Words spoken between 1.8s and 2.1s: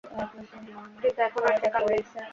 নেই।